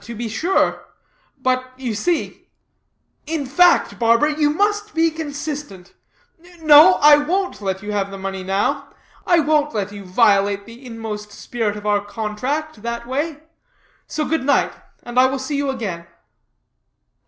[0.00, 0.86] "To be sure.
[1.40, 2.48] But you see
[3.28, 5.94] in fact, barber, you must be consistent.
[6.60, 8.88] No, I won't let you have the money now;
[9.24, 13.44] I won't let you violate the inmost spirit of our contract, that way.
[14.08, 14.72] So good night,
[15.04, 16.08] and I will see you again."